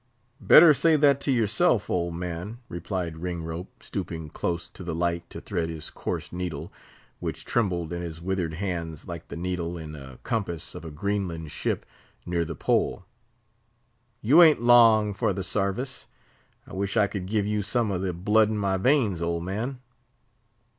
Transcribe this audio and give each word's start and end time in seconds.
"Better 0.39 0.73
say 0.73 0.95
that 0.95 1.21
to 1.21 1.31
yourself, 1.31 1.87
old 1.87 2.15
man," 2.15 2.57
replied 2.69 3.17
Ringrope, 3.17 3.83
stooping 3.83 4.29
close 4.29 4.67
to 4.69 4.83
the 4.83 4.95
light 4.95 5.29
to 5.29 5.39
thread 5.39 5.69
his 5.69 5.91
coarse 5.91 6.33
needle, 6.33 6.73
which 7.19 7.45
trembled 7.45 7.93
in 7.93 8.01
his 8.01 8.19
withered 8.19 8.55
hands 8.55 9.07
like 9.07 9.27
the 9.27 9.37
needle, 9.37 9.77
in 9.77 9.93
a 9.93 10.17
compass 10.23 10.73
of 10.73 10.83
a 10.83 10.89
Greenland 10.89 11.51
ship 11.51 11.85
near 12.25 12.43
the 12.43 12.55
Pole. 12.55 13.05
"You 14.23 14.41
ain't 14.41 14.59
long 14.63 15.13
for 15.13 15.33
the 15.33 15.43
sarvice. 15.43 16.07
I 16.65 16.73
wish 16.73 16.97
I 16.97 17.05
could 17.05 17.27
give 17.27 17.45
you 17.45 17.61
some 17.61 17.91
o' 17.91 17.99
the 17.99 18.11
blood 18.11 18.49
in 18.49 18.57
my 18.57 18.77
veins, 18.77 19.21
old 19.21 19.43
man!" 19.43 19.81